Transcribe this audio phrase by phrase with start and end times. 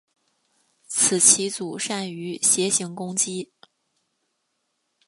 [0.87, 3.51] 此棋组善于斜行攻击。